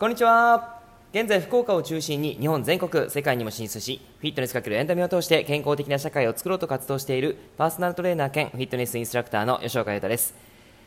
[0.00, 0.80] こんにちは。
[1.12, 10.34] 現在福岡を中心に日本全国世界にも進出しフィットネスかけるエンタメを通して健康的な社会を作ろうと活動しているパーソナルトレーナー兼フィットネスインストラクターの吉岡優太です。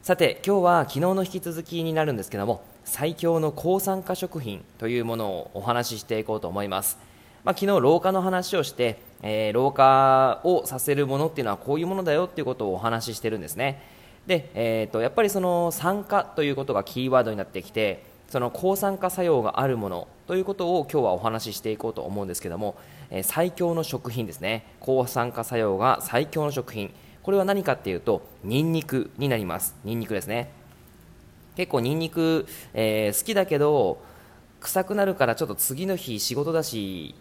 [0.00, 6.96] さて今日は昨日の引き続きになるんですけども最強の抗酸化食品というものをお話ししていこうと思います。
[7.44, 13.82] まあ、昨日老化の話をして、えー、老化をさせるものっていうのはこういうものだよっていうことをお話ししてるんですね。
[14.26, 22.76] で、えーと、やっぱりその酸化ということがキーワードになってきてその抗酸化作用があるものということを今日はお話ししていこうと思うんですけども、
[23.10, 24.66] えー、最強の食品ですね。
[24.80, 26.92] 抗酸化作用が最強の食品。
[27.22, 29.76] これは何かっていうとニンニクになります。
[29.84, 30.50] ニンニクですね。
[31.56, 34.02] 結構ニンニク、えー、好きだけど
[34.60, 37.14] 臭くなるからちょっと次の日仕事だし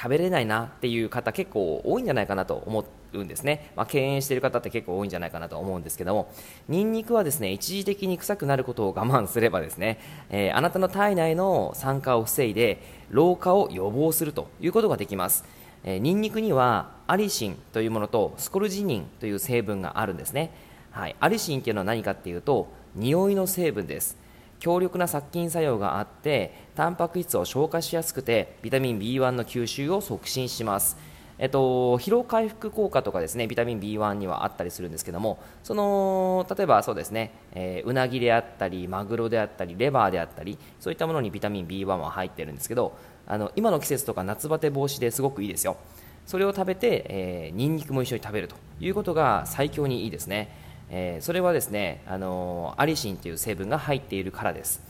[0.00, 6.32] 食べれないなっていう方結構多いんじゃないかなと思うんですね、まあ、敬遠している方って結構多いんじゃないかなと思うんですけども。
[6.68, 9.98] ニンニクはですね一時的に臭くなることを我慢すればですね、
[10.30, 15.44] えー、あなたの体内の酸化を防いで老化を予防するということができます。
[15.84, 20.52] えー、ニンニクにはアリシンというものとスコルジニンという成分があるんですね、
[20.90, 24.16] はい、アリシンというのは何かっていうと匂いの成分です。
[24.60, 30.96] 強力な殺菌作用があってタンパク質を消化しやすくてビタミン B1 の吸収を促進します。
[31.38, 42.94] えっと、疲労回復効果とかですねビタミン B1 にはあったりするんですけどもその例えばそうですね、えー、うなぎであったりマグロであったりレバーであったりそういったものにビタミン B1 は入ってるんですけど
[43.26, 45.78] あの今の季節とか夏バテ防止ですごくいいですよ。
[46.26, 50.69] それを食べて、えー、ニンニクも一緒に食べるということが最強にいいですね。
[50.90, 54.82] えー、それはですね、あのアリシンという成分が入っているからです。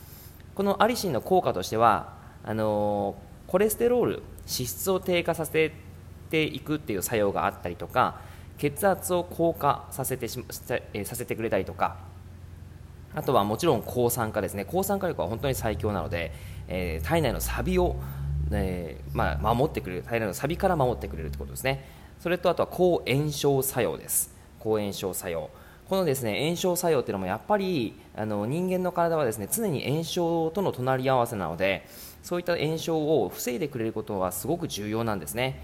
[0.54, 3.14] このアリシンの効果としてはあの
[3.46, 5.72] コレステロール脂質を低下させ
[6.30, 8.20] ていくっていう作用があったりとか
[8.58, 10.44] 血圧を降下させてし
[11.04, 11.96] させてくれたりとか
[13.14, 14.64] あとはもちろん抗酸化ですね。
[14.64, 16.32] 抗酸化力は本当に最強なので、
[16.68, 17.96] えー、体内のサビを、
[18.52, 21.88] えー、まあ、守ってくれる体内のサビから守ってくれるということですね。
[22.20, 24.32] それとあとは抗炎症作用です。
[24.60, 25.50] 抗炎症作用。
[25.90, 31.84] このですね炎症作用っていうのもやっぱりあの人間の体はですね常に炎症との隣り合わせなので
[32.22, 35.60] そういった炎症を防いでくれることはすごく重要なんですね、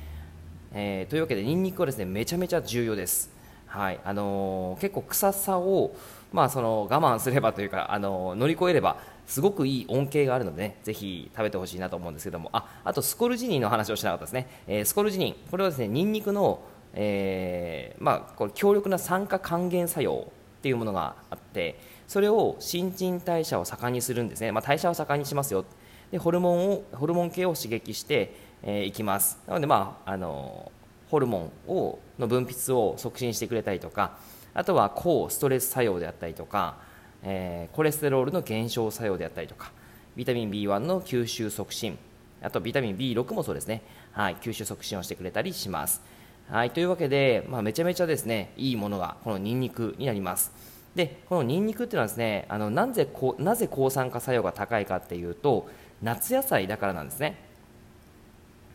[0.72, 3.30] えー、というわけでニンニクはですねめちゃめちゃ重要です。
[3.68, 4.00] はい。
[4.04, 5.94] あのー、結構臭さを、
[6.32, 12.48] まあ、その我慢すればというか、あのー、乗り越えればすごくいい恩恵があるので、ね、ぜひ食べてほしいなと思うんですけども。
[12.52, 15.36] ああとスコルジニンの話をしなかったですね、えー、スコルジニン。
[15.52, 16.60] これはですねニンニクの
[16.94, 20.26] えー、まあ、これ強力な酸化還元作用
[20.58, 25.64] っていうものがあってそれを新陳代謝を盛んにするんですね、まあ、代謝を盛んにしますよ。
[26.10, 29.38] でホルモンをホルモン系を刺激してい、えー、きます。
[29.46, 30.70] なので、まあ、あの
[31.10, 34.18] ホルモンをの分泌を促進してくれたりとか
[34.54, 36.76] あとは抗ストレス作用であったりとか、
[37.22, 39.70] えー、コレステロールの減少作用であったりとか
[40.16, 41.98] ビタミン B1 の吸収促進
[42.42, 43.82] あとビタミン B6 もそうですね、
[44.12, 46.02] はい、吸収促進をしてくれたりします。
[46.48, 50.52] はい、というわけで、まあ、めちゃめちゃですねいいものがこのニンニクになります。
[50.94, 55.68] でこのニンニクっていうのはですねあのなぜこなぜ抗酸化作用が高いかっていうと
[56.02, 57.44] 夏野菜だからなんですね。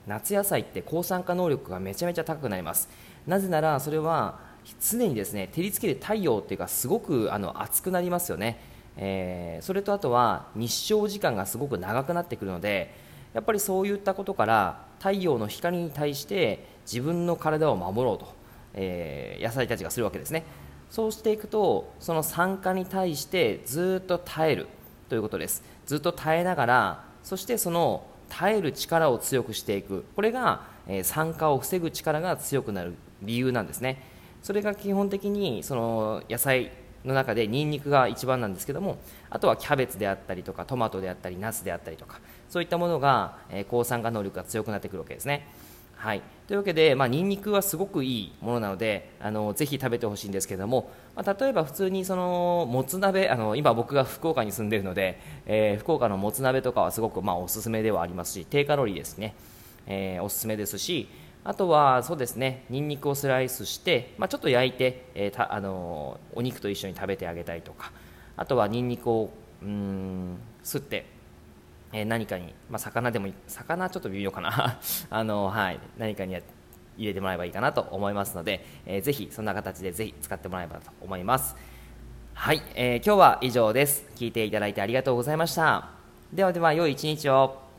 [0.05, 2.89] 夏野菜って抗酸化能力がめちゃめちゃ高くなります。
[3.25, 4.39] なぜならそれは
[4.79, 8.59] 常にですね照りつける太陽っていうかすごくあの熱くなりますよね、
[8.97, 12.93] えー、それとあとは日照時間がすごく長くなってくるので
[13.33, 18.35] やっぱりそういったことから太陽の光に対して自分の体を守ろうと、
[18.75, 20.43] えー、野菜たちがするわけですね。
[20.91, 24.67] そうしていくとその酸化に対してずっと耐える
[25.09, 25.63] ということです。
[25.87, 30.05] ずっと耐えながらそしてその耐える力を強くしていく。
[30.15, 34.03] これが、えー、酸化を防ぐ力が強くなる理由なんですね。
[34.43, 36.71] それが基本的にその野菜
[37.05, 38.97] の中でニンニクが一番なんですけども
[39.29, 42.19] あとはキャベツであったりとかトマトであったりナスであったりとか
[42.49, 45.47] そういったものが、え、抗酸化能力が強くなってくるわけですね。
[46.01, 59.35] はい、というわけで、まあ、ニンニクはすごくいいものなのであのぜひ食べてほしいんですけども、まあ、例えば普通にそのもつ鍋あの今僕が福岡に住んでいるので、えー、福岡のもつ鍋とかはすごく、まあ、おすすめではありますし低カロリーですね、
[59.85, 61.07] えー、おすすめですし
[61.43, 67.91] あとはそうですねニンニクをスライスして、まあ、ちょっと焼いて、えー、たあのお肉と一緒に食べてあげたりとか
[68.37, 71.05] あとはニンニクをうんすって、
[71.93, 74.79] えー、何かに、まあ、魚でも魚ちょっと微妙かな。
[75.09, 76.35] あの、はい、何かに
[76.97, 81.55] 入れてもらえばいいかなと思いますので、えー、ぜひそんな形でぜひ使ってもらえばと思います。
[82.33, 84.05] はい、えー、今日は以上です。
[84.15, 85.89] 聞いていただいてありがとうございました。
[86.33, 87.70] ではでは良い一日を。